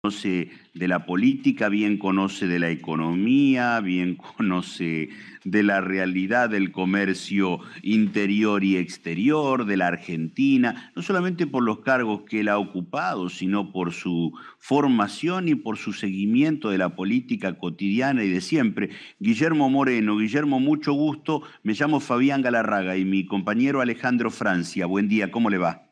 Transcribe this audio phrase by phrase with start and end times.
[0.00, 5.08] conoce de la política, bien conoce de la economía, bien conoce
[5.42, 11.80] de la realidad del comercio interior y exterior de la Argentina, no solamente por los
[11.80, 16.94] cargos que él ha ocupado, sino por su formación y por su seguimiento de la
[16.94, 18.90] política cotidiana y de siempre.
[19.18, 24.86] Guillermo Moreno, Guillermo, mucho gusto, me llamo Fabián Galarraga y mi compañero Alejandro Francia.
[24.86, 25.87] Buen día, ¿cómo le va?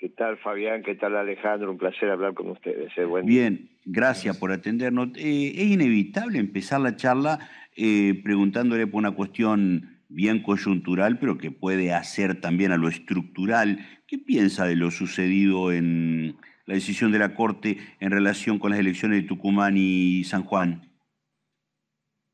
[0.00, 0.82] ¿Qué tal, Fabián?
[0.82, 1.70] ¿Qué tal, Alejandro?
[1.70, 2.90] Un placer hablar con ustedes.
[2.96, 5.08] Eh, Bien, gracias por atendernos.
[5.08, 7.38] Eh, es inevitable empezar la charla
[7.76, 13.78] eh, preguntándole por una cuestión bien coyuntural, pero que puede hacer también a lo estructural.
[14.06, 18.80] ¿Qué piensa de lo sucedido en la decisión de la Corte en relación con las
[18.80, 20.80] elecciones de Tucumán y San Juan?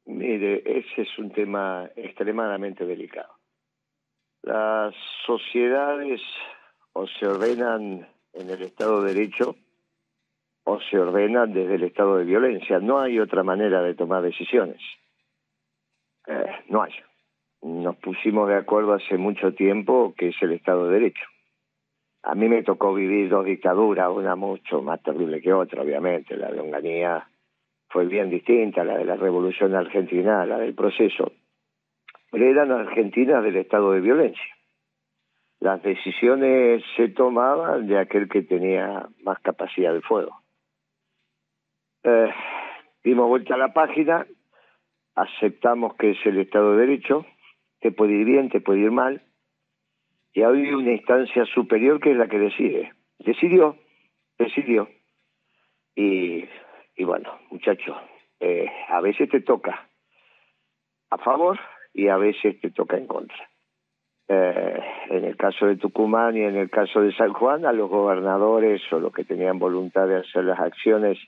[0.05, 3.35] Mire, ese es un tema extremadamente delicado.
[4.45, 4.95] Las
[5.27, 6.21] sociedades
[6.99, 9.55] o se ordenan en el Estado de Derecho
[10.65, 12.79] o se ordenan desde el estado de violencia.
[12.79, 14.81] No hay otra manera de tomar decisiones.
[16.27, 16.93] Eh, no hay.
[17.61, 21.25] Nos pusimos de acuerdo hace mucho tiempo que es el Estado de Derecho.
[22.23, 26.35] A mí me tocó vivir dos dictaduras, una mucho más terrible que otra, obviamente.
[26.35, 27.29] La de Onganía
[27.91, 31.31] fue bien distinta, la de la Revolución Argentina, la del proceso.
[32.31, 34.56] Pero eran argentinas del estado de violencia
[35.61, 40.41] las decisiones se tomaban de aquel que tenía más capacidad de fuego.
[42.03, 42.33] Eh,
[43.03, 44.27] dimos vuelta a la página,
[45.15, 47.25] aceptamos que es el Estado de Derecho,
[47.81, 49.23] te puede ir bien, te puede ir mal,
[50.33, 52.93] y hay una instancia superior que es la que decide.
[53.19, 53.77] Decidió,
[54.39, 54.89] decidió.
[55.95, 56.45] Y,
[56.95, 57.97] y bueno, muchachos,
[58.41, 59.89] eh, a veces te toca
[61.09, 61.59] a favor
[61.95, 63.49] y a veces te toca en contra.
[64.29, 64.81] Eh,
[65.11, 68.83] en el caso de Tucumán y en el caso de San Juan, a los gobernadores
[68.93, 71.19] o los que tenían voluntad de hacer las acciones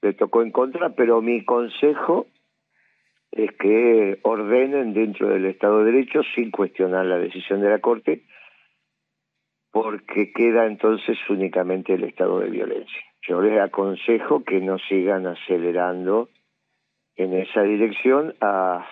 [0.00, 2.26] le tocó en contra, pero mi consejo
[3.30, 8.24] es que ordenen dentro del Estado de Derecho sin cuestionar la decisión de la Corte,
[9.70, 13.00] porque queda entonces únicamente el estado de violencia.
[13.26, 16.28] Yo les aconsejo que no sigan acelerando
[17.16, 18.84] en esa dirección a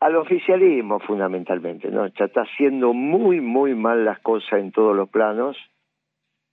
[0.00, 2.06] al oficialismo fundamentalmente, ¿no?
[2.06, 5.56] Ya está haciendo muy, muy mal las cosas en todos los planos,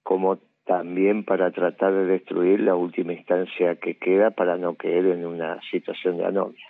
[0.03, 5.25] como también para tratar de destruir la última instancia que queda para no caer en
[5.25, 6.68] una situación de anomia.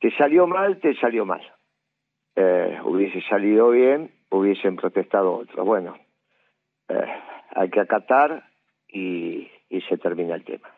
[0.00, 1.42] Te salió mal, te salió mal.
[2.36, 5.66] Eh, hubiese salido bien, hubiesen protestado otros.
[5.66, 5.98] Bueno,
[6.88, 7.06] eh,
[7.54, 8.44] hay que acatar
[8.90, 9.50] y
[9.88, 10.70] se termina el tema.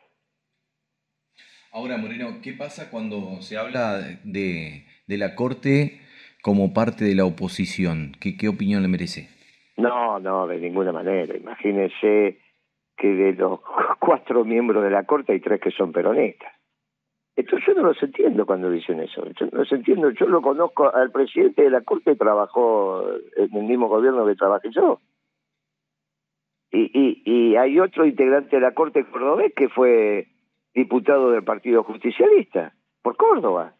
[1.72, 4.84] Ahora, Moreno, ¿qué pasa cuando se habla de,
[5.18, 6.00] la Corte
[6.42, 8.12] como parte de la oposición?
[8.20, 9.28] ¿Qué, ¿Qué opinión le merece?
[9.76, 11.36] No, no, de ninguna manera.
[11.36, 12.38] Imagínese
[12.96, 13.60] que de los
[14.00, 16.52] cuatro miembros de la Corte hay tres que son peronistas.
[17.36, 19.24] Esto yo no los entiendo cuando dicen eso.
[19.38, 20.10] Yo no los entiendo.
[20.10, 23.02] Yo lo conozco al presidente de la Corte, trabajó
[23.36, 25.00] en el mismo gobierno que trabajé yo.
[26.70, 30.28] Y, y, y hay otro integrante de la Corte cordobés que fue
[30.74, 33.74] diputado del Partido Justicialista, por Córdoba.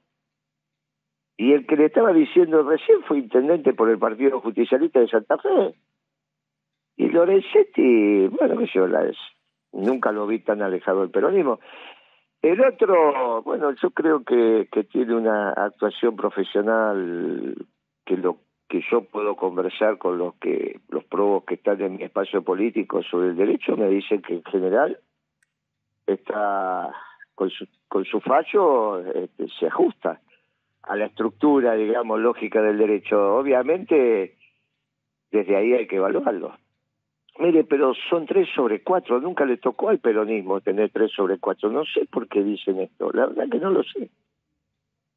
[1.40, 5.38] Y el que le estaba diciendo recién fue intendente por el Partido Justicialista de Santa
[5.38, 5.74] Fe.
[6.98, 9.16] Y Lorenzetti, bueno, que yo la es,
[9.72, 11.58] nunca lo vi tan alejado del peronismo.
[12.42, 17.56] El otro, bueno, yo creo que, que tiene una actuación profesional
[18.04, 18.36] que lo
[18.68, 23.02] que yo puedo conversar con los que los probos que están en mi espacio político
[23.02, 24.98] sobre el derecho me dicen que en general
[26.06, 26.94] está
[27.34, 30.20] con su, con su fallo este, se ajusta
[30.82, 33.36] a la estructura, digamos, lógica del derecho.
[33.36, 34.36] Obviamente,
[35.30, 36.56] desde ahí hay que evaluarlo.
[37.38, 41.70] Mire, pero son tres sobre cuatro, nunca le tocó al peronismo tener tres sobre cuatro,
[41.70, 44.10] no sé por qué dicen esto, la verdad que no lo sé.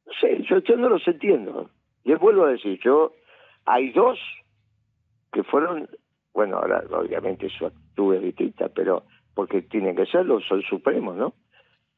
[0.06, 1.68] No sé, yo, yo no los entiendo.
[2.04, 3.12] Les vuelvo a decir, yo,
[3.66, 4.18] hay dos
[5.32, 5.88] que fueron,
[6.32, 9.02] bueno, ahora obviamente su actitud es distinta, pero
[9.34, 11.34] porque tienen que serlo, son supremos, ¿no?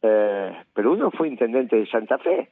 [0.02, 2.50] Eh, pero uno fue intendente de Santa Fe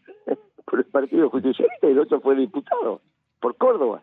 [0.64, 3.00] por el Partido Justicialista y el otro fue diputado
[3.40, 4.02] por Córdoba.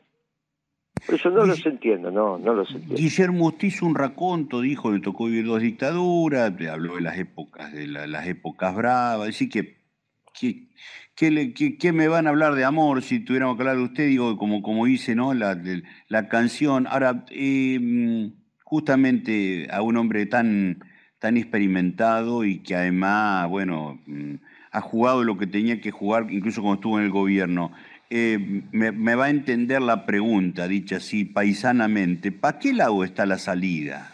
[1.06, 2.96] Por eso no los entiendo, no, no los entiendo.
[2.96, 7.74] Guillermo usted hizo un raconto, dijo, le tocó vivir dos dictaduras, habló de las épocas,
[7.74, 9.80] de las épocas bravas, decir que,
[11.16, 14.62] que, me van a hablar de amor si tuviéramos que hablar de usted, digo, como,
[14.62, 15.34] como dice, ¿no?
[15.34, 15.60] La,
[16.08, 16.86] la canción.
[16.88, 18.32] Ahora, eh,
[18.64, 20.84] justamente a un hombre tan,
[21.20, 24.36] tan experimentado y que además, bueno, mm,
[24.72, 27.72] ha jugado lo que tenía que jugar, incluso cuando estuvo en el gobierno.
[28.10, 28.38] Eh,
[28.72, 34.12] me, va a entender la pregunta, dicha así, paisanamente, ¿para qué lado está la salida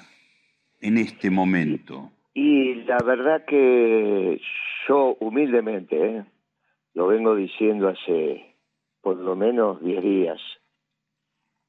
[0.81, 2.11] en este momento?
[2.33, 4.39] Y la verdad que
[4.87, 6.25] yo humildemente, ¿eh?
[6.93, 8.53] lo vengo diciendo hace
[9.01, 10.39] por lo menos 10 días,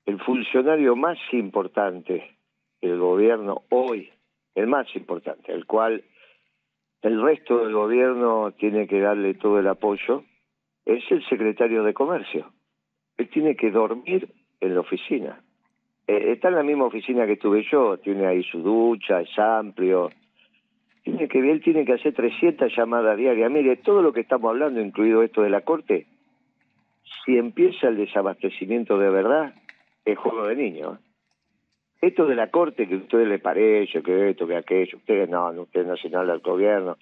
[0.04, 2.36] el funcionario más importante
[2.80, 4.10] del gobierno hoy,
[4.54, 6.02] el más importante, el cual
[7.02, 10.24] el resto del gobierno tiene que darle todo el apoyo,
[10.84, 12.50] es el secretario de Comercio.
[13.16, 14.28] Él tiene que dormir
[14.60, 15.40] en la oficina.
[16.06, 20.10] Eh, está en la misma oficina que estuve yo, tiene ahí su ducha, es amplio.
[21.04, 23.50] Tiene que, él tiene que hacer 300 llamadas diarias.
[23.50, 26.06] Mire, todo lo que estamos hablando, incluido esto de la Corte,
[27.24, 29.54] si empieza el desabastecimiento de verdad,
[30.04, 30.98] es juego de niños.
[32.00, 35.50] Esto de la Corte, que a ustedes les parece, que esto, que aquello, ustedes no,
[35.50, 36.96] ustedes no se habla del gobierno,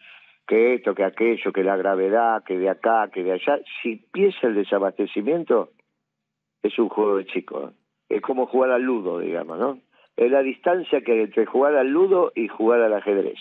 [0.47, 4.47] que esto, que aquello, que la gravedad, que de acá, que de allá, si empieza
[4.47, 5.71] el desabastecimiento,
[6.63, 7.73] es un juego de chicos.
[8.09, 9.81] Es como jugar al ludo, digamos, ¿no?
[10.17, 13.39] Es la distancia que hay entre jugar al ludo y jugar al ajedrez.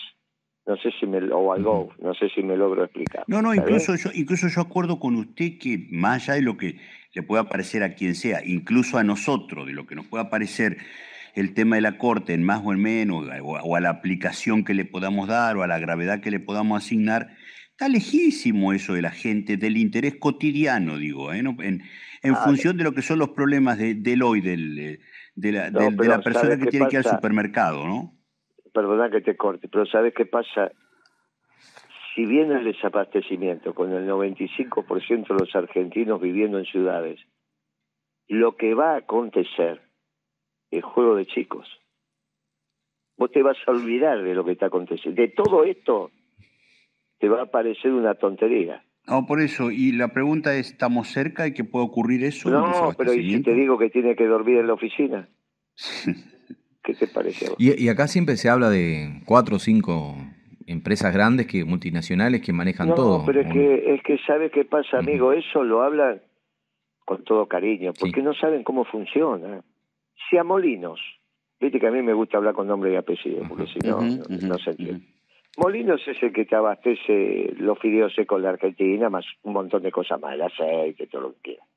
[0.66, 3.24] No sé si me o al golf, no sé si me logro explicar.
[3.28, 6.74] No, no, incluso yo, incluso yo acuerdo con usted que más allá de lo que
[7.14, 10.76] le pueda parecer a quien sea, incluso a nosotros, de lo que nos pueda parecer
[11.36, 14.72] el tema de la corte en más o en menos, o a la aplicación que
[14.72, 17.28] le podamos dar, o a la gravedad que le podamos asignar,
[17.70, 21.40] está lejísimo eso de la gente, del interés cotidiano, digo, ¿eh?
[21.40, 21.82] en,
[22.22, 24.98] en ah, función de lo que son los problemas de, del hoy, del, eh,
[25.34, 28.14] de, la, de la persona que tiene que ir al supermercado, ¿no?
[28.72, 30.72] Perdona que te corte, pero ¿sabes qué pasa?
[32.14, 37.20] Si viene el desabastecimiento con el 95% de los argentinos viviendo en ciudades,
[38.26, 39.85] lo que va a acontecer
[40.70, 41.68] es juego de chicos.
[43.16, 45.20] Vos te vas a olvidar de lo que está aconteciendo.
[45.20, 46.10] De todo esto
[47.18, 48.82] te va a parecer una tontería.
[49.06, 49.70] No, por eso.
[49.70, 52.50] Y la pregunta es, ¿estamos cerca de que pueda ocurrir eso?
[52.50, 55.28] No, pero ¿y si te digo que tiene que dormir en la oficina?
[56.82, 57.46] ¿Qué te parece?
[57.58, 60.14] Y, y, acá siempre se habla de cuatro o cinco
[60.66, 63.18] empresas grandes, que multinacionales, que manejan todo.
[63.18, 65.32] No, pero es que, es que ¿sabe qué pasa, amigo?
[65.32, 66.20] Eso lo hablan
[67.04, 69.62] con todo cariño, porque no saben cómo funciona.
[70.28, 71.00] Si a Molinos,
[71.60, 74.58] viste que a mí me gusta hablar con nombre y apellido, porque si no, no,
[74.58, 75.06] se entiende.
[75.56, 79.90] Molinos es el que te abastece los fideos secos de Argentina, más un montón de
[79.90, 81.68] cosas más, el aceite, todo lo que quieras.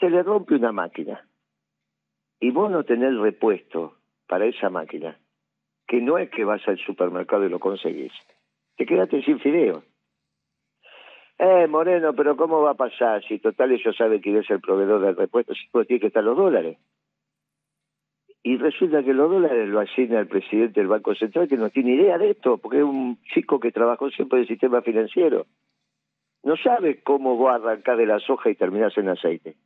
[0.00, 1.26] Se le rompe una máquina
[2.40, 3.96] y vos no tenés repuesto
[4.26, 5.18] para esa máquina,
[5.86, 8.12] que no es que vas al supermercado y lo conseguís,
[8.76, 9.84] te quedaste sin fideos.
[11.38, 15.02] Eh, Moreno, pero ¿cómo va a pasar si total ellos saben quién es el proveedor
[15.02, 15.54] del repuesto?
[15.54, 16.78] Si pues tiene que estar los dólares.
[18.46, 21.94] Y resulta que los dólares lo asigna el presidente del Banco Central, que no tiene
[21.94, 25.46] idea de esto, porque es un chico que trabajó siempre en el sistema financiero.
[26.44, 29.56] No sabe cómo va a arrancar de la soja y terminarse en aceite.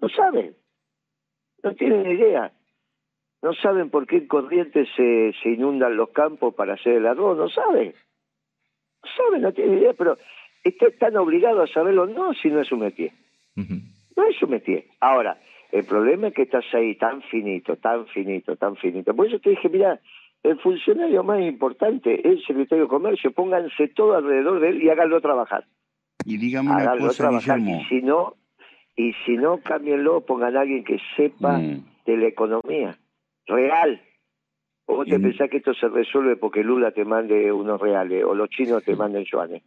[0.00, 0.54] No sabe.
[1.62, 2.50] No tienen idea.
[3.42, 7.36] No saben por qué en corrientes se, se inundan los campos para hacer el arroz.
[7.36, 7.92] No saben.
[9.04, 10.16] No saben, no tienen idea, pero
[10.64, 12.06] están obligados a saberlo.
[12.06, 13.12] No, si no es un métier.
[13.56, 14.86] No es un métier.
[15.00, 15.38] Ahora,
[15.72, 19.16] el problema es que estás ahí tan finito, tan finito, tan finito.
[19.16, 19.98] Por eso te dije, mira,
[20.42, 23.32] el funcionario más importante es el secretario de Comercio.
[23.32, 25.64] Pónganse todo alrededor de él y háganlo trabajar.
[26.26, 27.80] Y dígame una cosa, Guillermo.
[27.80, 28.34] Y si no,
[28.96, 31.84] y si no, cámbienlo, pongan a alguien que sepa mm.
[32.04, 32.98] de la economía
[33.46, 34.02] real.
[34.84, 38.34] ¿O vos te pensás que esto se resuelve porque Lula te mande unos reales o
[38.34, 39.62] los chinos te manden yuanes?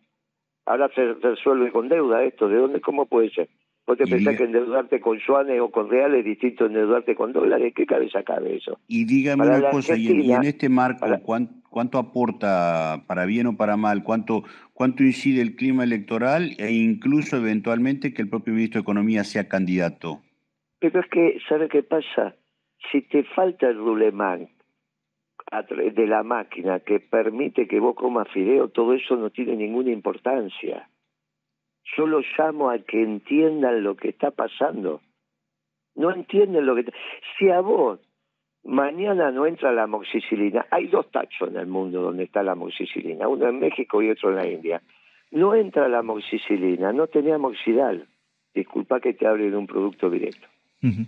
[0.68, 2.48] Ahora se resuelve con deuda esto.
[2.48, 2.80] ¿De dónde?
[2.80, 3.50] ¿Cómo puede ser?
[3.88, 7.32] ¿Vos te pensás que endeudarte con yuanes o con reales es distinto a endeudarte con
[7.32, 7.72] dólares?
[7.76, 8.80] ¿Qué cabeza cabe eso?
[8.88, 11.06] Y dígame una cosa, y, en este marco,
[11.70, 17.38] ¿cuánto, aporta, para bien o para mal, cuánto, cuánto incide el clima electoral e incluso
[17.38, 20.22] eventualmente que el propio ministro de Economía sea candidato?
[20.80, 22.36] Pero es que, ¿sabe qué pasa?
[22.92, 24.50] Si te falta el rulemán
[25.94, 30.90] de la máquina que permite que vos comas fideo, todo eso no tiene ninguna importancia.
[31.96, 35.02] Yo lo llamo a que entiendan lo que está pasando.
[35.96, 36.92] No entienden lo que...
[37.38, 38.00] Si a vos
[38.64, 43.28] mañana no entra la moxicilina, hay dos tachos en el mundo donde está la moxicilina,
[43.28, 44.82] uno en México y otro en la India.
[45.32, 48.08] No entra la moxicilina, no tenía moxidal.
[48.54, 50.48] Disculpa que te hable de un producto directo.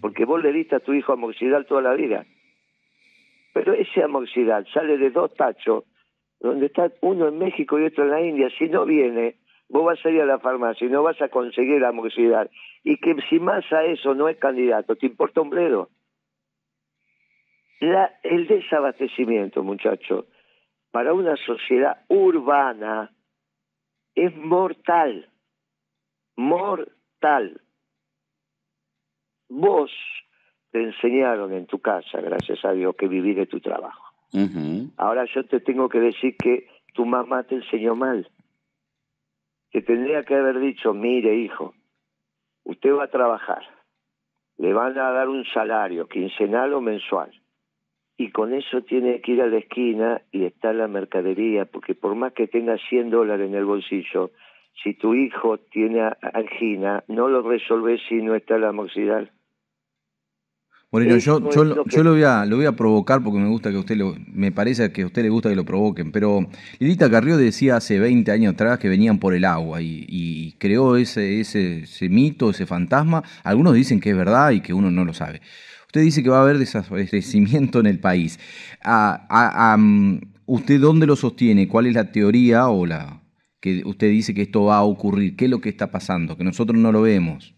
[0.02, 2.26] Porque vos le diste a tu hijo amoxidal toda la vida.
[3.54, 5.84] Pero ese amoxidal sale de dos tachos,
[6.40, 8.50] donde está uno en México y otro en la India.
[8.58, 9.36] Si no viene,
[9.70, 12.50] vos vas a ir a la farmacia y no vas a conseguir la moxicidad,
[12.84, 15.90] y que si más a eso no es candidato, ¿te importa un bledo?
[17.80, 20.26] La, el desabastecimiento, muchachos,
[20.92, 23.12] para una sociedad urbana
[24.16, 25.30] es mortal,
[26.36, 27.62] mortal.
[29.50, 29.92] Vos
[30.72, 34.04] te enseñaron en tu casa, gracias a Dios, que vivir de tu trabajo.
[34.98, 38.28] Ahora yo te tengo que decir que tu mamá te enseñó mal.
[39.78, 41.76] Te tendría que haber dicho, mire hijo,
[42.64, 43.62] usted va a trabajar,
[44.58, 47.30] le van a dar un salario quincenal o mensual,
[48.18, 52.16] y con eso tiene que ir a la esquina y está la mercadería, porque por
[52.16, 54.32] más que tenga 100 dólares en el bolsillo,
[54.82, 59.30] si tu hijo tiene angina, no lo resolves si no está la amoxidal.
[60.90, 63.98] Moreno, yo, yo, lo, voy a, lo voy a provocar porque me gusta que usted
[63.98, 66.48] lo, me parece que a usted le gusta que lo provoquen, pero
[66.80, 71.42] Lilita Carrió decía hace 20 años atrás que venían por el agua y, creó ese,
[71.42, 73.22] ese, ese, mito, ese fantasma.
[73.44, 75.42] Algunos dicen que es verdad y que uno no lo sabe.
[75.88, 78.40] Usted dice que va a haber desabastecimiento en el país.
[78.82, 81.68] A, mm, ¿Usted dónde lo sostiene?
[81.68, 83.22] ¿Cuál es la teoría o la
[83.60, 85.36] que usted dice que esto va a ocurrir?
[85.36, 86.38] ¿Qué es lo que está pasando?
[86.38, 87.57] Que nosotros no lo vemos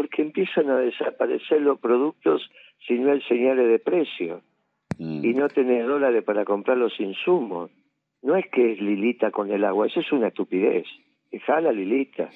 [0.00, 2.50] porque empiezan a desaparecer los productos
[2.86, 4.40] si no hay señales de precio
[4.96, 5.22] mm.
[5.22, 7.70] y no tenés dólares para comprar los insumos.
[8.22, 10.86] No es que es Lilita con el agua, eso es una estupidez.
[11.30, 12.30] Dejala Lilita.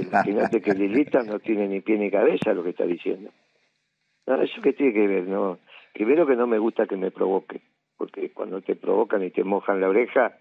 [0.00, 3.30] imagínate que Lilita no tiene ni pie ni cabeza lo que está diciendo.
[4.26, 5.58] No, eso que tiene que ver, no.
[5.92, 7.60] Primero que no me gusta que me provoque,
[7.98, 10.34] porque cuando te provocan y te mojan la oreja,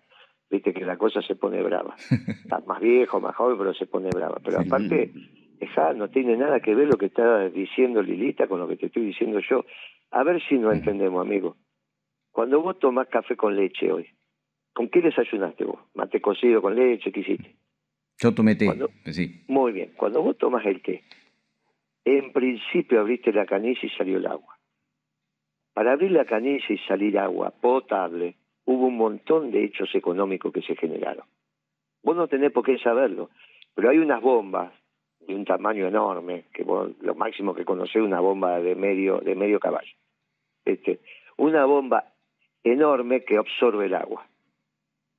[0.49, 1.95] viste que la cosa se pone brava.
[2.45, 4.37] Estás más viejo, más joven, pero se pone brava.
[4.41, 5.11] Pero aparte,
[5.95, 9.05] no tiene nada que ver lo que está diciendo Lilita con lo que te estoy
[9.05, 9.65] diciendo yo.
[10.11, 11.57] A ver si no entendemos, amigo.
[12.31, 14.07] Cuando vos tomás café con leche hoy,
[14.73, 15.79] ¿con qué desayunaste vos?
[15.93, 17.11] ¿Mate cocido con leche?
[17.11, 17.55] ¿Qué hiciste?
[18.17, 18.69] Yo tomé té,
[19.11, 19.43] sí.
[19.47, 19.93] Muy bien.
[19.95, 21.03] Cuando vos tomas el té,
[22.05, 24.57] en principio abriste la canilla y salió el agua.
[25.73, 28.35] Para abrir la canilla y salir agua potable,
[28.65, 31.25] hubo un montón de hechos económicos que se generaron.
[32.03, 33.29] Vos no tenés por qué saberlo,
[33.75, 34.73] pero hay unas bombas
[35.29, 39.59] de un tamaño enorme, que lo máximo que conocí una bomba de medio, de medio
[39.59, 39.93] caballo.
[40.65, 40.99] Este,
[41.37, 42.13] una bomba
[42.63, 44.25] enorme que absorbe el agua.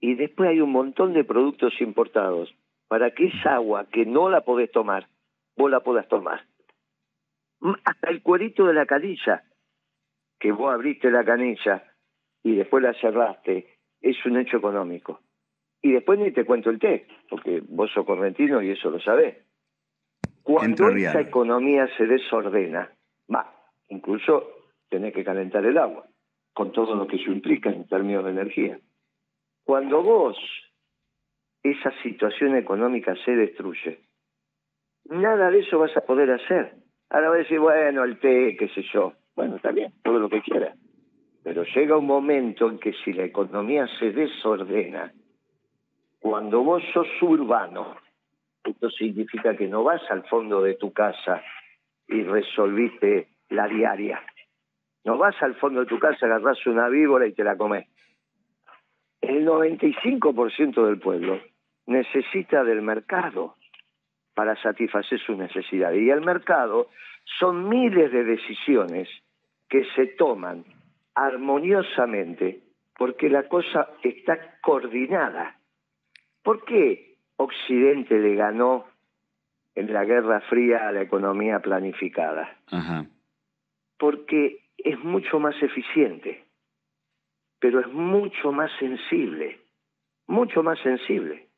[0.01, 2.53] Y después hay un montón de productos importados
[2.89, 5.07] para que esa agua que no la podés tomar,
[5.57, 6.45] vos la puedas tomar.
[7.85, 9.45] Hasta el cuerito de la canilla,
[10.41, 11.85] que vos abriste la canilla
[12.43, 15.21] y después la cerraste, es un hecho económico.
[15.83, 19.50] Y después ni te cuento el té, porque vos sos correntino y eso lo sabés.
[20.59, 22.91] Cuando esa economía se desordena,
[23.33, 23.55] va,
[23.89, 24.49] incluso
[24.89, 26.07] tenés que calentar el agua,
[26.53, 28.81] con todo lo que eso implica en términos de energía.
[29.65, 30.37] Cuando vos,
[31.63, 34.01] esa situación económica se destruye,
[35.05, 36.75] nada de eso vas a poder hacer.
[37.11, 39.13] Ahora vas a decir, bueno, el té, qué sé yo.
[39.37, 40.77] Bueno, está bien, todo lo que quieras.
[41.45, 45.13] Pero llega un momento en que si la economía se desordena,
[46.19, 47.97] cuando vos sos urbano,
[48.97, 51.43] significa que no vas al fondo de tu casa
[52.09, 54.23] y resolviste la diaria.
[55.05, 57.87] No vas al fondo de tu casa, agarras una víbora y te la comes.
[59.21, 61.41] El 95% del pueblo
[61.87, 63.57] necesita del mercado
[64.35, 66.01] para satisfacer sus necesidades.
[66.01, 66.89] Y el mercado
[67.39, 69.09] son miles de decisiones
[69.69, 70.65] que se toman
[71.15, 72.61] armoniosamente
[72.97, 75.57] porque la cosa está coordinada.
[76.43, 77.10] ¿Por qué?
[77.43, 78.85] Occidente le ganó
[79.75, 82.59] en la Guerra Fría a la economía planificada.
[83.99, 86.45] Porque es mucho más eficiente,
[87.59, 89.59] pero es mucho más sensible,
[90.27, 91.49] mucho más sensible.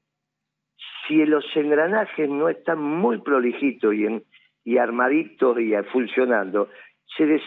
[1.06, 4.24] Si los engranajes no están muy prolijitos y, en,
[4.64, 6.68] y armaditos y funcionando,
[7.16, 7.40] se,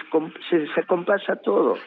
[0.49, 1.77] se descompasa todo.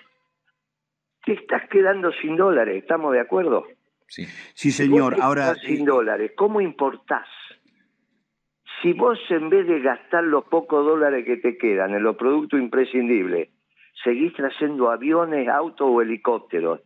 [1.27, 3.67] Te estás quedando sin dólares, ¿estamos de acuerdo?
[4.09, 4.25] Sí,
[4.55, 5.17] sí señor.
[5.21, 5.55] Ahora.
[5.55, 7.29] Sin dólares, ¿cómo importás?
[8.83, 12.61] Si vos en vez de gastar los pocos dólares que te quedan en los productos
[12.61, 13.51] imprescindibles,
[14.05, 16.81] seguís trayendo aviones, autos o helicópteros,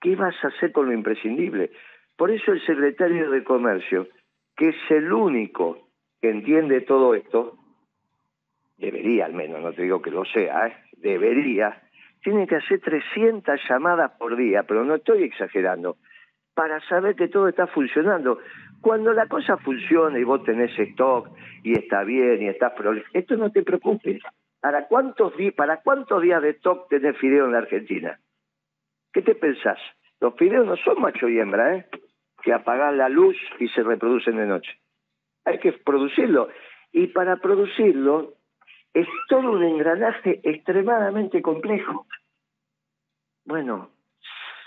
[0.00, 1.72] ¿qué vas a hacer con lo imprescindible?
[2.16, 4.08] Por eso el secretario de Comercio,
[4.56, 5.88] que es el único
[6.20, 7.58] que entiende todo esto,
[8.76, 10.76] debería al menos, no te digo que lo sea, ¿eh?
[10.98, 11.85] debería,
[12.26, 15.96] tiene que hacer 300 llamadas por día, pero no estoy exagerando,
[16.54, 18.40] para saber que todo está funcionando.
[18.80, 21.28] Cuando la cosa funciona y vos tenés stock
[21.62, 22.74] y está bien y está
[23.12, 24.20] esto no te preocupes.
[24.60, 28.18] ¿Para cuántos, ¿Para cuántos días de stock tenés fideo en la Argentina?
[29.12, 29.78] ¿Qué te pensás?
[30.20, 31.86] Los fideos no son macho y hembra, ¿eh?
[32.42, 34.72] que apagan la luz y se reproducen de noche.
[35.44, 36.48] Hay que producirlo.
[36.90, 38.32] Y para producirlo
[38.96, 42.06] es todo un engranaje extremadamente complejo.
[43.44, 43.90] Bueno,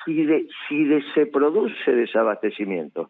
[0.06, 0.28] si,
[0.68, 3.10] si se produce desabastecimiento,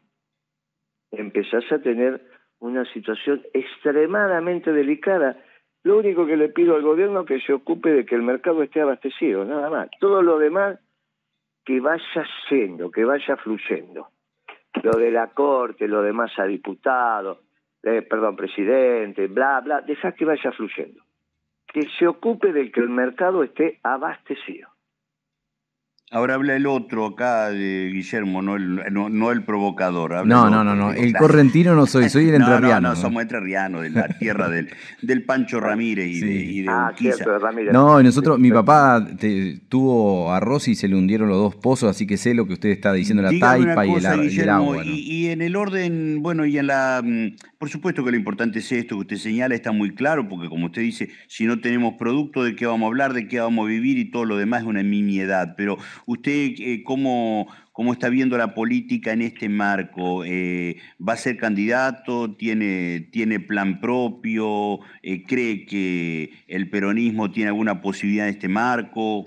[1.12, 2.22] empezás a tener
[2.60, 5.38] una situación extremadamente delicada
[5.84, 8.64] Lo único que le pido al gobierno es que se ocupe de que el mercado
[8.64, 9.90] esté abastecido, nada más.
[10.00, 10.80] Todo lo demás
[11.66, 14.08] que vaya siendo, que vaya fluyendo.
[14.84, 17.40] Lo de la corte, lo demás a diputados,
[17.84, 21.09] eh, perdón, presidente, bla, bla, deja que vaya fluyendo.
[21.74, 24.70] Que se ocupe de que el mercado esté abastecido.
[26.12, 30.26] Ahora habla el otro acá de Guillermo, no el, no, el provocador.
[30.26, 32.90] no, no, no, no, el correntino no soy, soy el entrerriano.
[32.90, 34.70] No, no, somos entrerrianos, de la tierra del,
[35.04, 37.74] del Pancho Ramírez y de, y de ah, cierto, Ramírez.
[37.74, 39.06] No, nosotros, mi papá
[39.70, 42.70] tuvo arroz y se le hundieron los dos pozos, así que sé lo que usted
[42.70, 44.84] está diciendo, la taipa y, el, agua.
[44.84, 47.04] Y, en el orden, bueno, y en la...
[47.60, 50.68] Por supuesto que lo importante es esto que usted señala, está muy claro, porque como
[50.68, 53.12] usted dice, si no tenemos producto, ¿de qué vamos a hablar?
[53.12, 53.98] ¿De qué vamos a vivir?
[53.98, 55.76] Y todo lo demás es una nimiedad, pero
[56.06, 60.24] ¿Usted eh, cómo, cómo, está viendo la política en este marco?
[60.24, 62.34] Eh, ¿Va a ser candidato?
[62.38, 64.80] ¿Tiene, tiene plan propio?
[65.04, 69.26] Eh, ¿Cree que el peronismo tiene alguna posibilidad en este marco?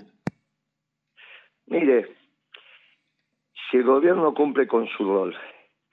[1.67, 2.07] Mire,
[3.69, 5.35] si el gobierno cumple con su rol,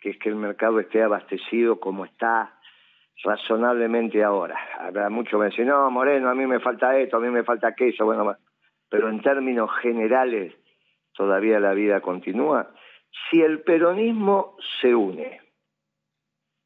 [0.00, 2.58] que es que el mercado esté abastecido como está
[3.22, 4.58] razonablemente ahora.
[4.78, 7.68] Habrá mucho que decir, no, Moreno, a mí me falta esto, a mí me falta
[7.68, 8.36] aquello, bueno,
[8.88, 10.54] pero en términos generales
[11.14, 12.70] todavía la vida continúa,
[13.30, 15.40] si el peronismo se une.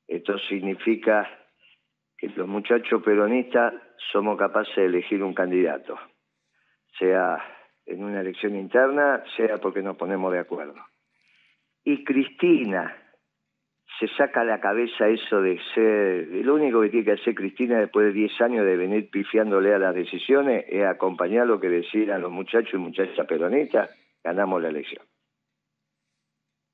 [0.07, 1.29] Esto significa
[2.17, 3.75] que los muchachos peronistas
[4.13, 5.99] somos capaces de elegir un candidato,
[6.99, 7.43] sea
[7.87, 10.77] en una elección interna, sea porque nos ponemos de acuerdo.
[11.83, 13.04] Y Cristina
[13.99, 18.07] se saca la cabeza eso de ser, lo único que tiene que hacer Cristina después
[18.07, 22.33] de 10 años de venir pifiándole a las decisiones es acompañar lo que decían los
[22.33, 23.91] muchachos y muchachas peronistas
[24.23, 25.05] ganamos la elección.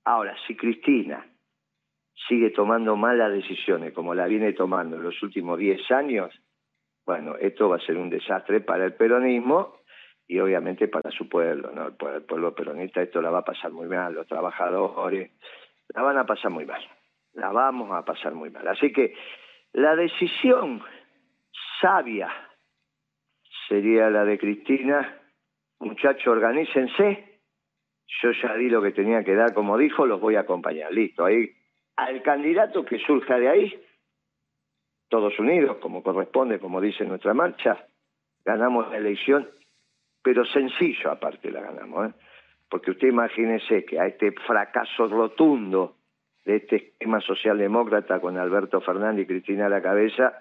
[0.04, 1.26] Ahora, si Cristina
[2.28, 6.30] sigue tomando malas decisiones como la viene tomando en los últimos 10 años,
[7.04, 9.80] bueno, esto va a ser un desastre para el peronismo
[10.26, 11.96] y obviamente para su pueblo, ¿no?
[11.96, 15.32] Para el pueblo peronista esto la va a pasar muy mal, los trabajadores
[15.94, 16.80] la van a pasar muy mal,
[17.34, 18.66] la vamos a pasar muy mal.
[18.68, 19.14] Así que
[19.72, 20.82] la decisión
[21.80, 22.28] sabia
[23.68, 25.16] sería la de Cristina,
[25.78, 27.40] muchachos, organícense,
[28.22, 30.92] yo ya di lo que tenía que dar, como dijo, los voy a acompañar.
[30.92, 31.50] Listo, ahí
[31.96, 33.84] al candidato que surja de ahí,
[35.08, 37.86] todos unidos, como corresponde, como dice nuestra marcha,
[38.44, 39.48] ganamos la elección,
[40.22, 42.14] pero sencillo aparte la ganamos, ¿eh?
[42.68, 45.96] porque usted imagínese que a este fracaso rotundo
[46.50, 50.34] de este esquema socialdemócrata con Alberto Fernández y Cristina a la cabeza,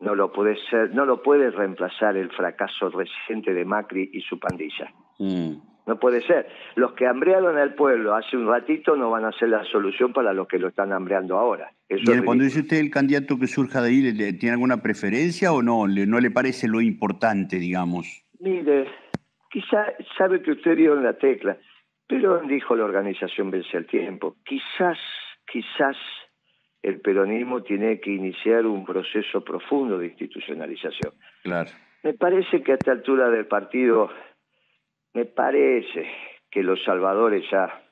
[0.00, 4.38] no lo puede ser, no lo puede reemplazar el fracaso reciente de Macri y su
[4.38, 4.92] pandilla.
[5.18, 5.54] Mm.
[5.86, 6.46] No puede ser.
[6.74, 10.34] Los que hambrearon al pueblo hace un ratito no van a ser la solución para
[10.34, 11.72] los que lo están hambreando ahora.
[12.26, 15.88] cuando dice usted el candidato que surja de ahí, ¿tiene alguna preferencia o no?
[15.88, 18.22] ¿No le parece lo importante, digamos?
[18.38, 18.86] Mire,
[19.50, 21.56] quizá sabe que usted dio en la tecla,
[22.06, 24.36] pero dijo la organización Vence el Tiempo.
[24.44, 24.98] Quizás,
[25.50, 25.96] quizás
[26.82, 31.12] el peronismo tiene que iniciar un proceso profundo de institucionalización.
[31.42, 31.70] Claro.
[32.02, 34.10] Me parece que a esta altura del partido
[35.14, 36.06] me parece
[36.50, 37.82] que los salvadores ya,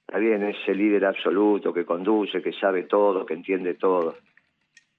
[0.00, 4.16] está bien, ese líder absoluto que conduce, que sabe todo, que entiende todo.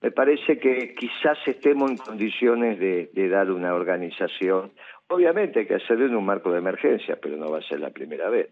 [0.01, 4.71] Me parece que quizás estemos en condiciones de, dar una organización.
[5.07, 7.89] Obviamente hay que hacerlo en un marco de emergencia, pero no va a ser la
[7.89, 8.49] primera vez.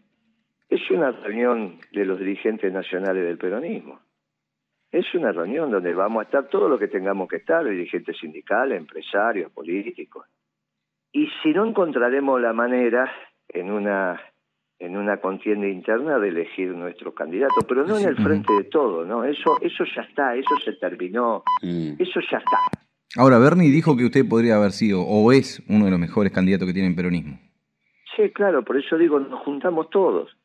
[0.69, 3.99] Es una reunión de los dirigentes nacionales del peronismo.
[4.91, 8.77] Es una reunión donde vamos a estar todos los que tengamos que estar, dirigentes sindicales,
[8.77, 10.27] empresarios, políticos.
[11.11, 13.11] Y si no encontraremos la manera
[13.47, 14.19] en una
[14.79, 19.05] en una contienda interna de elegir nuestro candidato, pero no en el frente de todo,
[19.05, 19.23] ¿no?
[19.23, 22.57] Eso eso ya está, eso se terminó, eso ya está.
[23.15, 26.67] Ahora, Bernie dijo que usted podría haber sido o es uno de los mejores candidatos
[26.67, 27.39] que tiene el peronismo.
[28.15, 30.35] Sí, claro, por eso digo, nos juntamos todos.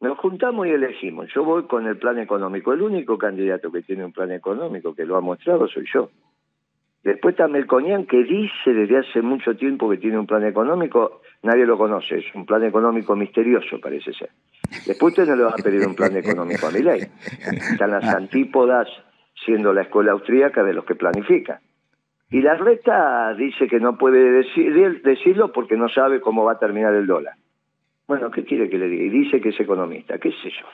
[0.00, 1.28] Nos juntamos y elegimos.
[1.34, 2.72] Yo voy con el plan económico.
[2.72, 6.10] El único candidato que tiene un plan económico que lo ha mostrado soy yo.
[7.02, 11.64] Después está Melconian, que dice desde hace mucho tiempo que tiene un plan económico, nadie
[11.64, 14.30] lo conoce, es un plan económico misterioso, parece ser.
[14.84, 17.02] Después usted no le va a pedir un plan económico a mi ley.
[17.70, 18.88] Están las antípodas
[19.44, 21.60] siendo la escuela austríaca de los que planifican.
[22.28, 26.58] Y la reta dice que no puede decir, decirlo porque no sabe cómo va a
[26.58, 27.34] terminar el dólar.
[28.06, 29.04] Bueno, ¿qué quiere que le diga?
[29.04, 30.66] Y dice que es economista, qué sé yo.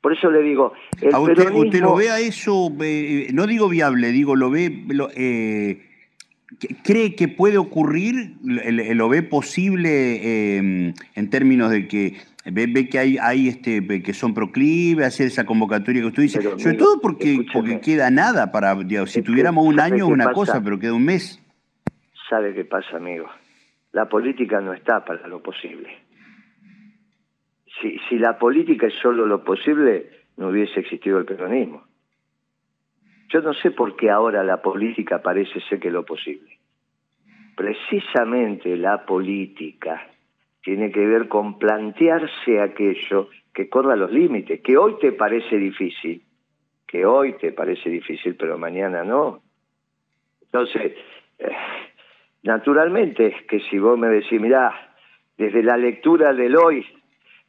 [0.00, 3.70] Por eso le digo, el ¿A usted, usted lo ve a eso, eh, no digo
[3.70, 4.84] viable, digo, lo ve,
[5.16, 5.80] eh,
[6.82, 13.16] cree que puede ocurrir, lo, ve posible em, en términos de que ve, que hay,
[13.18, 17.46] hay este, que son proclives a hacer esa convocatoria que usted dice, sobre todo porque,
[17.50, 21.40] porque queda nada para, si tuviéramos un año una cosa, pero queda un mes.
[22.28, 23.26] ¿Sabe qué pasa, amigo?
[23.92, 26.03] La política no está para lo posible.
[28.08, 31.84] Si, la política es solo lo posible, no hubiese existido el peronismo.
[33.28, 36.58] Yo no sé por qué ahora la política parece ser que lo posible.
[37.54, 40.08] Precisamente la política
[40.62, 46.22] tiene que ver con plantearse aquello que corra los límites, que hoy te parece difícil,
[46.86, 49.42] que hoy te parece difícil, pero mañana no.
[50.42, 50.92] Entonces,
[51.38, 51.52] eh,
[52.42, 54.94] naturalmente que si vos me decís, mirá,
[55.36, 56.86] desde la lectura del hoy,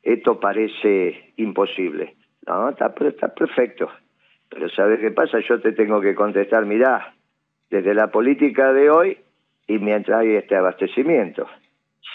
[0.06, 2.16] esto parece imposible.
[2.48, 3.90] No, está, está perfecto.
[4.50, 5.40] Pero ¿sabes qué pasa?
[5.40, 7.16] Yo te tengo que contestar, mirá,
[7.70, 9.18] desde la política de hoy
[9.68, 11.48] y mientras hay este abastecimiento.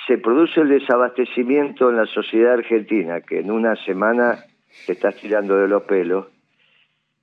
[0.07, 4.39] Se produce el desabastecimiento en la sociedad argentina, que en una semana
[4.87, 6.29] te estás tirando de los pelos,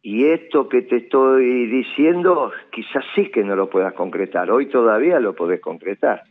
[0.01, 5.19] y esto que te estoy diciendo, quizás sí que no lo puedas concretar, hoy todavía
[5.19, 6.23] lo podés concretar.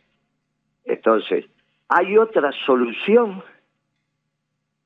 [0.85, 1.45] Entonces,
[1.89, 3.43] ¿hay otra solución?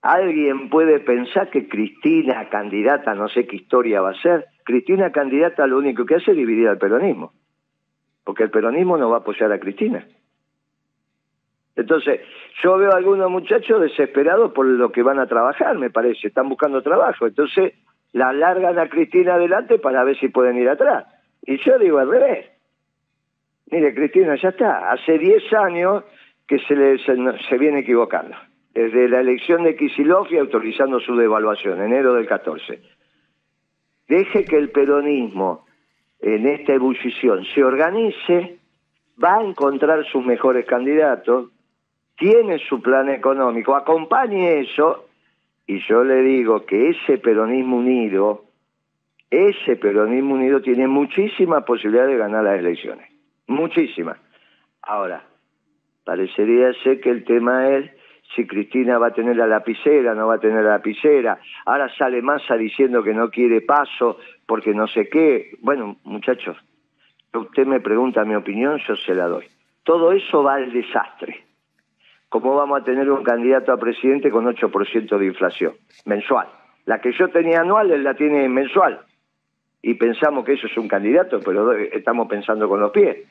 [0.01, 4.47] ¿Alguien puede pensar que Cristina, candidata, no sé qué historia va a ser?
[4.63, 7.33] Cristina, candidata, lo único que hace es dividir al peronismo.
[8.23, 10.07] Porque el peronismo no va a apoyar a Cristina.
[11.75, 12.21] Entonces,
[12.63, 16.49] yo veo a algunos muchachos desesperados por lo que van a trabajar, me parece, están
[16.49, 17.27] buscando trabajo.
[17.27, 17.73] Entonces,
[18.11, 21.05] la largan a Cristina adelante para ver si pueden ir atrás.
[21.43, 22.49] Y yo digo al revés.
[23.69, 24.91] Mire, Cristina, ya está.
[24.91, 26.03] Hace 10 años
[26.47, 28.35] que se, le, se viene equivocando
[28.73, 32.81] desde la elección de Kisilov y autorizando su devaluación, enero del 14.
[34.07, 35.65] Deje que el peronismo
[36.19, 38.59] en esta ebullición se organice,
[39.21, 41.49] va a encontrar sus mejores candidatos,
[42.17, 45.07] tiene su plan económico, acompañe eso,
[45.65, 48.45] y yo le digo que ese peronismo unido,
[49.29, 53.09] ese peronismo unido tiene muchísimas posibilidades de ganar las elecciones,
[53.47, 54.17] muchísimas.
[54.81, 55.23] Ahora,
[56.03, 57.91] parecería ser que el tema es
[58.35, 61.39] si Cristina va a tener la lapicera, no va a tener la lapicera.
[61.65, 65.57] Ahora sale Massa diciendo que no quiere paso porque no sé qué.
[65.61, 66.57] Bueno, muchachos,
[67.33, 69.45] usted me pregunta mi opinión, yo se la doy.
[69.83, 71.43] Todo eso va al desastre.
[72.29, 75.73] ¿Cómo vamos a tener un candidato a presidente con 8% de inflación
[76.05, 76.47] mensual?
[76.85, 79.01] La que yo tenía anual, él la tiene mensual.
[79.81, 83.27] Y pensamos que eso es un candidato, pero estamos pensando con los pies.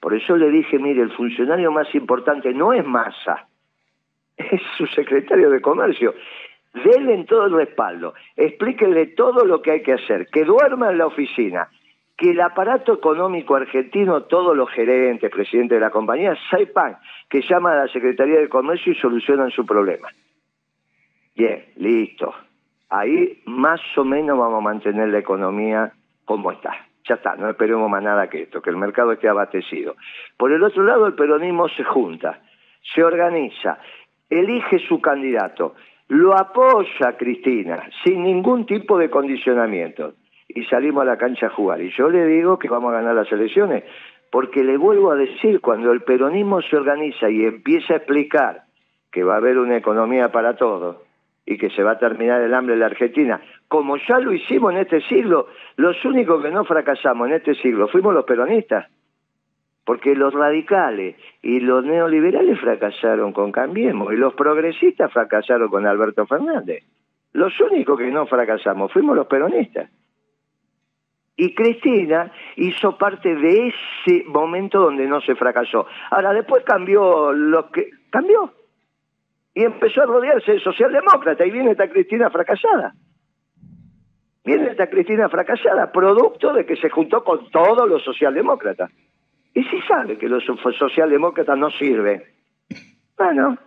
[0.00, 3.46] Por eso le dije, mire, el funcionario más importante no es Massa,
[4.36, 6.14] es su secretario de comercio.
[6.72, 11.06] Denle todo el respaldo, explíquenle todo lo que hay que hacer, que duerma en la
[11.06, 11.68] oficina,
[12.16, 16.96] que el aparato económico argentino, todos los gerentes, presidentes de la compañía, sepan
[17.28, 20.08] que llama a la Secretaría de Comercio y solucionan su problema.
[21.34, 22.34] Bien, listo.
[22.88, 25.92] Ahí más o menos vamos a mantener la economía
[26.24, 26.86] como está.
[27.08, 29.96] Ya está, no esperemos más nada que esto, que el mercado esté abastecido.
[30.36, 32.40] Por el otro lado, el peronismo se junta,
[32.94, 33.78] se organiza
[34.38, 35.74] elige su candidato,
[36.08, 40.14] lo apoya Cristina, sin ningún tipo de condicionamiento,
[40.48, 41.80] y salimos a la cancha a jugar.
[41.80, 43.84] Y yo le digo que vamos a ganar las elecciones,
[44.30, 48.62] porque le vuelvo a decir, cuando el peronismo se organiza y empieza a explicar
[49.10, 50.96] que va a haber una economía para todos,
[51.44, 54.72] y que se va a terminar el hambre en la Argentina, como ya lo hicimos
[54.72, 58.86] en este siglo, los únicos que no fracasamos en este siglo fuimos los peronistas
[59.84, 66.26] porque los radicales y los neoliberales fracasaron con Cambiemos y los progresistas fracasaron con Alberto
[66.26, 66.84] Fernández.
[67.32, 69.90] Los únicos que no fracasamos fuimos los peronistas.
[71.36, 75.86] Y Cristina hizo parte de ese momento donde no se fracasó.
[76.10, 78.52] Ahora, después cambió lo que cambió.
[79.54, 82.94] Y empezó a rodearse de socialdemócrata y viene esta Cristina fracasada.
[84.44, 88.90] Viene esta Cristina fracasada, producto de que se juntó con todos los socialdemócratas.
[89.54, 90.44] Y si sabe que los
[90.78, 92.22] socialdemócratas no sirven.
[93.16, 93.58] Bueno,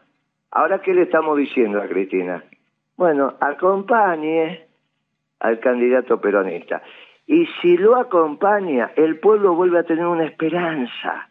[0.52, 2.44] ahora qué le estamos diciendo a Cristina?
[2.98, 4.66] Bueno, acompañe
[5.40, 6.82] al candidato peronista.
[7.28, 11.30] Y si lo acompaña, el pueblo vuelve a tener una esperanza.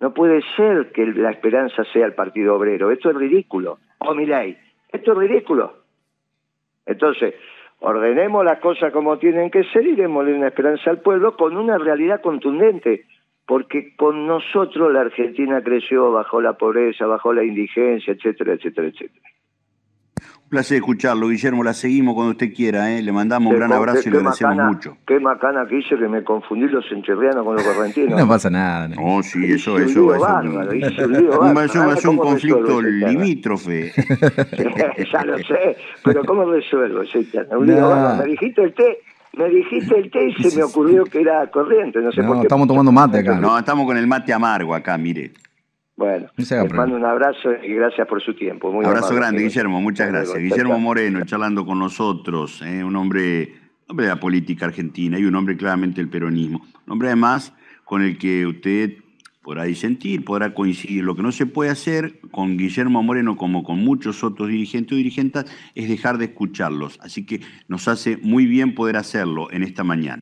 [0.00, 2.90] No puede ser que la esperanza sea el Partido Obrero.
[2.90, 3.78] Esto es ridículo.
[3.98, 4.56] O oh, ley.
[4.92, 5.74] esto es ridículo.
[6.84, 7.34] Entonces,
[7.80, 11.78] ordenemos las cosas como tienen que ser y démosle una esperanza al pueblo con una
[11.78, 13.06] realidad contundente
[13.46, 19.28] porque con nosotros la Argentina creció, bajó la pobreza, bajó la indigencia, etcétera, etcétera, etcétera.
[20.44, 21.64] Un placer escucharlo, Guillermo.
[21.64, 22.92] La seguimos cuando usted quiera.
[22.92, 23.02] ¿eh?
[23.02, 24.96] Le mandamos un gran abrazo y le agradecemos mucho.
[25.06, 28.18] Qué macana que hice que me confundí los encherrianos con los correntinos.
[28.20, 28.88] no pasa nada.
[28.88, 30.70] No, sí, eso, eso, eso.
[30.72, 33.92] Eso es un conflicto limítrofe.
[35.12, 38.98] ya lo sé, pero ¿cómo resuelvo ese Me dijiste té
[39.36, 42.42] Me dijiste el té y se me ocurrió que era corriente, no sé por qué.
[42.42, 43.38] estamos tomando mate acá.
[43.38, 45.32] No, estamos con el mate amargo acá, mire.
[45.96, 48.72] Bueno, les mando un abrazo y gracias por su tiempo.
[48.72, 50.36] Muy abrazo grande, Guillermo, muchas gracias.
[50.38, 52.82] Guillermo Moreno, charlando con nosotros, ¿eh?
[52.82, 53.52] un hombre,
[53.88, 56.62] hombre de la política argentina y un hombre claramente del peronismo.
[56.86, 59.03] Un hombre además con el que usted
[59.44, 61.04] podrá disentir, podrá coincidir.
[61.04, 64.96] Lo que no se puede hacer con Guillermo Moreno, como con muchos otros dirigentes o
[64.96, 65.44] dirigentes,
[65.76, 66.98] es dejar de escucharlos.
[67.00, 70.20] Así que nos hace muy bien poder hacerlo en esta mañana.